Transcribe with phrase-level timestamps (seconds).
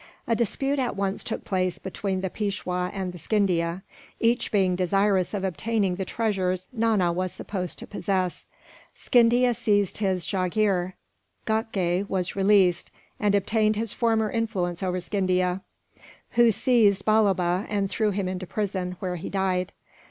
[0.25, 3.83] A dispute at once took place between the Peishwa and Scindia,
[4.19, 8.47] each being desirous of obtaining the treasures Nana was supposed to possess.
[8.95, 10.95] Scindia seized his jagheer.
[11.45, 15.61] Ghatgay was released, and obtained his former influence over Scindia;
[16.31, 19.71] who seized Balloba and threw him into prison, where he died.